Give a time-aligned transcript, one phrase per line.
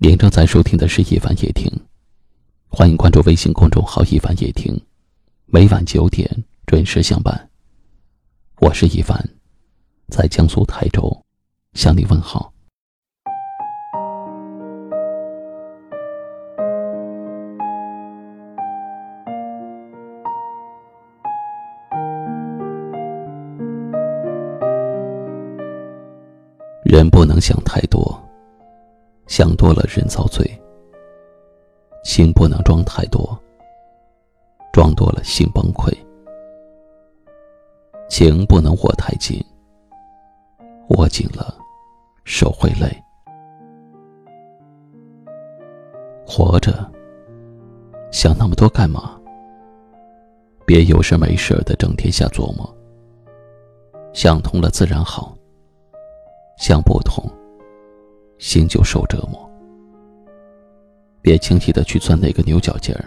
[0.00, 1.68] 您正在收听的是《一凡夜听》，
[2.68, 4.80] 欢迎关注微信公众号“一凡夜听”，
[5.46, 6.30] 每晚九点
[6.66, 7.50] 准时相伴。
[8.60, 9.20] 我是一凡，
[10.06, 11.24] 在江苏台州
[11.72, 12.52] 向你问好。
[26.84, 28.27] 人不能想太多，
[29.28, 30.42] 想多了人遭罪；
[32.02, 33.38] 心不能装太多，
[34.72, 35.94] 装多了心崩溃；
[38.08, 39.44] 情不能握太紧，
[40.96, 41.54] 握紧了
[42.24, 42.90] 手会累。
[46.26, 46.90] 活着，
[48.10, 49.20] 想那么多干嘛？
[50.64, 52.74] 别有事没事的整天瞎琢磨。
[54.14, 55.36] 想通了自然好。
[56.56, 57.24] 想不通，
[58.38, 59.48] 心就受折磨。
[61.20, 63.04] 别轻易的去钻那个牛角尖儿。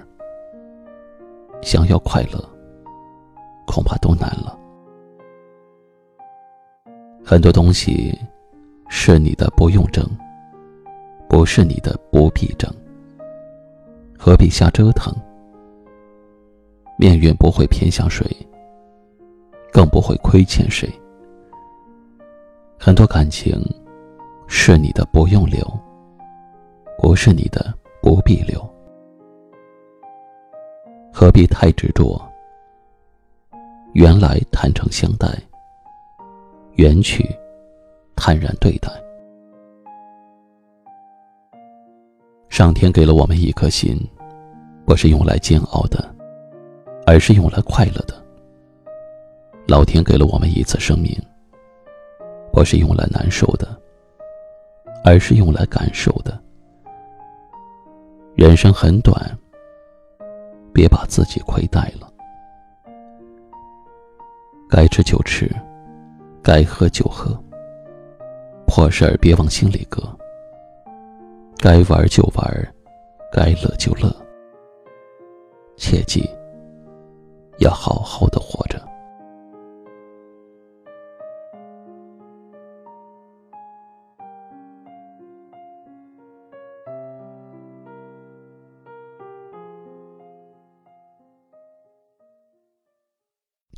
[1.61, 2.43] 想要快乐，
[3.67, 4.57] 恐怕都难了。
[7.23, 8.17] 很多东西
[8.89, 10.03] 是你的，不用争；
[11.29, 12.69] 不是你的，不必争。
[14.17, 15.15] 何必瞎折腾？
[16.97, 18.25] 命运不会偏向谁，
[19.71, 20.91] 更不会亏欠谁。
[22.77, 23.59] 很多感情，
[24.53, 25.65] 是你的不用留，
[26.99, 28.61] 不是你的不必留。
[31.11, 32.21] 何必太执着？
[33.93, 35.25] 缘来坦诚相待，
[36.73, 37.25] 缘去
[38.13, 38.89] 坦然对待。
[42.49, 43.97] 上天给了我们一颗心，
[44.85, 46.13] 不是用来煎熬的，
[47.07, 48.13] 而是用来快乐的。
[49.65, 51.17] 老天给了我们一次生命。
[52.51, 53.80] 不是用来难受的，
[55.03, 56.39] 而是用来感受的。
[58.35, 59.37] 人生很短，
[60.73, 62.11] 别把自己亏待了。
[64.69, 65.53] 该吃就吃，
[66.41, 67.37] 该喝就喝。
[68.65, 70.01] 破事儿别往心里搁。
[71.57, 72.73] 该玩就玩，
[73.31, 74.09] 该乐就乐。
[75.75, 76.27] 切记，
[77.59, 78.50] 要好好的活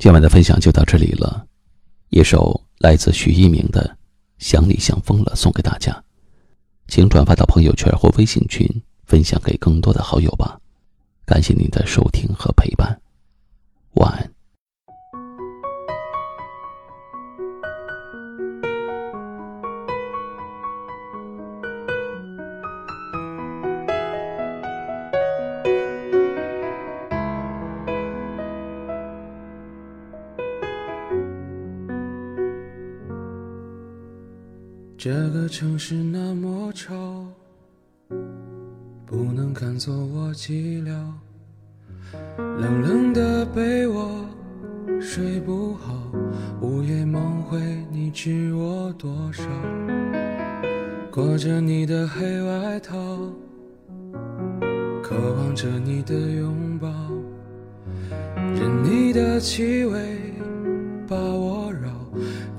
[0.04, 1.46] 今晚的分享就到这里了，
[2.10, 3.80] 一首来自徐一鸣的
[4.36, 6.04] 《想你想疯了》送给大家，
[6.88, 8.68] 请转发到朋友圈或微信群，
[9.06, 10.60] 分享给更多的好友吧。
[11.24, 13.00] 感谢您的收听和陪伴，
[13.94, 14.33] 晚安。
[34.96, 37.26] 这个城市那么吵，
[39.04, 40.94] 不能赶走我寂寥。
[42.36, 44.24] 冷冷的被窝，
[45.00, 45.92] 睡不好，
[46.60, 47.60] 午夜梦回，
[47.90, 49.44] 你知我多少？
[51.10, 52.94] 裹着你的黑外套，
[55.02, 56.88] 渴望着你的拥抱，
[58.54, 60.23] 任你的气味。